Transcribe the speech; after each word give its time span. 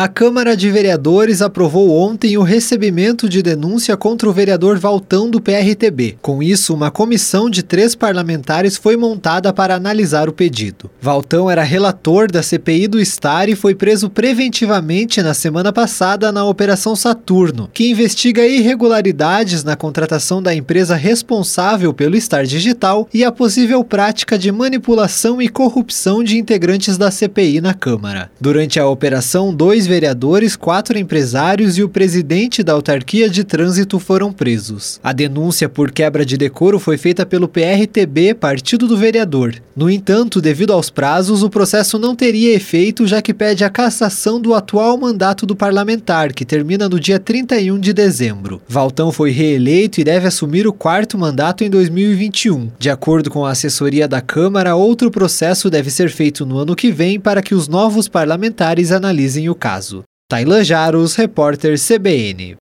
A 0.00 0.08
Câmara 0.08 0.56
de 0.56 0.70
Vereadores 0.70 1.42
aprovou 1.42 1.90
ontem 1.90 2.38
o 2.38 2.42
recebimento 2.42 3.28
de 3.28 3.42
denúncia 3.42 3.98
contra 3.98 4.26
o 4.26 4.32
vereador 4.32 4.78
Valtão 4.78 5.28
do 5.28 5.42
PRTB. 5.42 6.16
Com 6.22 6.42
isso, 6.42 6.72
uma 6.72 6.90
comissão 6.90 7.50
de 7.50 7.62
três 7.62 7.94
parlamentares 7.94 8.78
foi 8.78 8.96
montada 8.96 9.52
para 9.52 9.74
analisar 9.74 10.26
o 10.26 10.32
pedido. 10.32 10.90
Valtão 11.02 11.50
era 11.50 11.62
relator 11.62 12.32
da 12.32 12.42
CPI 12.42 12.88
do 12.88 13.04
Star 13.04 13.50
e 13.50 13.54
foi 13.54 13.74
preso 13.74 14.08
preventivamente 14.08 15.20
na 15.20 15.34
semana 15.34 15.70
passada 15.70 16.32
na 16.32 16.46
Operação 16.46 16.96
Saturno, 16.96 17.68
que 17.70 17.90
investiga 17.90 18.46
irregularidades 18.46 19.62
na 19.62 19.76
contratação 19.76 20.42
da 20.42 20.54
empresa 20.54 20.96
responsável 20.96 21.92
pelo 21.92 22.18
Star 22.18 22.46
Digital 22.46 23.06
e 23.12 23.22
a 23.22 23.30
possível 23.30 23.84
prática 23.84 24.38
de 24.38 24.50
manipulação 24.50 25.42
e 25.42 25.48
corrupção 25.50 26.24
de 26.24 26.38
integrantes 26.38 26.96
da 26.96 27.10
CPI 27.10 27.60
na 27.60 27.74
Câmara. 27.74 28.30
Durante 28.40 28.80
a 28.80 28.88
operação, 28.88 29.54
dois 29.54 29.89
vereadores, 29.90 30.54
quatro 30.54 30.96
empresários 30.96 31.76
e 31.76 31.82
o 31.82 31.88
presidente 31.88 32.62
da 32.62 32.74
autarquia 32.74 33.28
de 33.28 33.42
trânsito 33.42 33.98
foram 33.98 34.32
presos. 34.32 35.00
A 35.02 35.12
denúncia 35.12 35.68
por 35.68 35.90
quebra 35.90 36.24
de 36.24 36.36
decoro 36.36 36.78
foi 36.78 36.96
feita 36.96 37.26
pelo 37.26 37.48
PRTB, 37.48 38.34
partido 38.34 38.86
do 38.86 38.96
vereador. 38.96 39.56
No 39.74 39.90
entanto, 39.90 40.40
devido 40.40 40.72
aos 40.72 40.90
prazos, 40.90 41.42
o 41.42 41.50
processo 41.50 41.98
não 41.98 42.14
teria 42.14 42.54
efeito, 42.54 43.04
já 43.04 43.20
que 43.20 43.34
pede 43.34 43.64
a 43.64 43.70
cassação 43.70 44.40
do 44.40 44.54
atual 44.54 44.96
mandato 44.96 45.44
do 45.44 45.56
parlamentar, 45.56 46.32
que 46.32 46.44
termina 46.44 46.88
no 46.88 47.00
dia 47.00 47.18
31 47.18 47.78
de 47.80 47.92
dezembro. 47.92 48.62
Valtão 48.68 49.10
foi 49.10 49.32
reeleito 49.32 50.00
e 50.00 50.04
deve 50.04 50.28
assumir 50.28 50.68
o 50.68 50.72
quarto 50.72 51.18
mandato 51.18 51.64
em 51.64 51.70
2021. 51.70 52.70
De 52.78 52.90
acordo 52.90 53.28
com 53.28 53.44
a 53.44 53.50
assessoria 53.50 54.06
da 54.06 54.20
Câmara, 54.20 54.76
outro 54.76 55.10
processo 55.10 55.68
deve 55.68 55.90
ser 55.90 56.10
feito 56.10 56.46
no 56.46 56.58
ano 56.58 56.76
que 56.76 56.92
vem 56.92 57.18
para 57.18 57.42
que 57.42 57.54
os 57.56 57.66
novos 57.66 58.06
parlamentares 58.06 58.92
analisem 58.92 59.48
o 59.48 59.54
caso. 59.80 60.04
Tailan 60.28 60.62
Jaros, 60.62 61.16
repórter 61.16 61.76
CBN. 61.78 62.58